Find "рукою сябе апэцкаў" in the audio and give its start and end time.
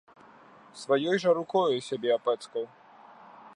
1.39-2.63